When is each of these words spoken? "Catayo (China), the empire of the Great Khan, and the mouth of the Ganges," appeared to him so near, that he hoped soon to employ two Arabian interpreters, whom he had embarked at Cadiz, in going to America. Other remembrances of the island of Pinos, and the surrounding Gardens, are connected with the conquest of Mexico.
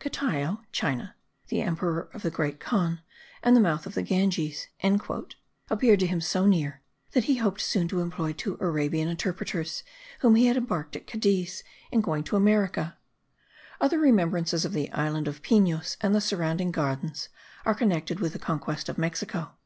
"Catayo 0.00 0.62
(China), 0.72 1.16
the 1.48 1.60
empire 1.60 2.08
of 2.14 2.22
the 2.22 2.30
Great 2.30 2.58
Khan, 2.58 3.02
and 3.42 3.54
the 3.54 3.60
mouth 3.60 3.84
of 3.84 3.92
the 3.94 4.00
Ganges," 4.00 4.68
appeared 5.68 6.00
to 6.00 6.06
him 6.06 6.18
so 6.18 6.46
near, 6.46 6.80
that 7.10 7.24
he 7.24 7.36
hoped 7.36 7.60
soon 7.60 7.88
to 7.88 8.00
employ 8.00 8.32
two 8.32 8.56
Arabian 8.58 9.06
interpreters, 9.08 9.82
whom 10.20 10.34
he 10.34 10.46
had 10.46 10.56
embarked 10.56 10.96
at 10.96 11.06
Cadiz, 11.06 11.62
in 11.90 12.00
going 12.00 12.24
to 12.24 12.36
America. 12.36 12.96
Other 13.82 13.98
remembrances 13.98 14.64
of 14.64 14.72
the 14.72 14.90
island 14.92 15.28
of 15.28 15.42
Pinos, 15.42 15.98
and 16.00 16.14
the 16.14 16.22
surrounding 16.22 16.70
Gardens, 16.72 17.28
are 17.66 17.74
connected 17.74 18.18
with 18.18 18.32
the 18.32 18.38
conquest 18.38 18.88
of 18.88 18.96
Mexico. 18.96 19.56